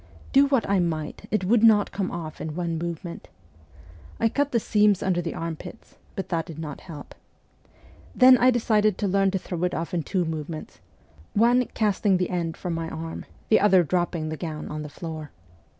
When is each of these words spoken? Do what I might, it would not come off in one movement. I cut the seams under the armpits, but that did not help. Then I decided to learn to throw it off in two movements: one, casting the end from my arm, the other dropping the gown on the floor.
Do 0.33 0.47
what 0.47 0.67
I 0.67 0.79
might, 0.79 1.27
it 1.29 1.45
would 1.45 1.61
not 1.63 1.91
come 1.91 2.09
off 2.09 2.41
in 2.41 2.55
one 2.55 2.79
movement. 2.79 3.29
I 4.19 4.29
cut 4.29 4.51
the 4.51 4.59
seams 4.59 5.03
under 5.03 5.21
the 5.21 5.35
armpits, 5.35 5.99
but 6.15 6.29
that 6.29 6.47
did 6.47 6.57
not 6.57 6.81
help. 6.81 7.13
Then 8.15 8.35
I 8.39 8.49
decided 8.49 8.97
to 8.97 9.07
learn 9.07 9.29
to 9.29 9.37
throw 9.37 9.63
it 9.63 9.75
off 9.75 9.93
in 9.93 10.01
two 10.01 10.25
movements: 10.25 10.79
one, 11.35 11.67
casting 11.75 12.17
the 12.17 12.31
end 12.31 12.57
from 12.57 12.73
my 12.73 12.89
arm, 12.89 13.25
the 13.49 13.59
other 13.59 13.83
dropping 13.83 14.29
the 14.29 14.37
gown 14.37 14.69
on 14.69 14.81
the 14.81 14.89
floor. 14.89 15.29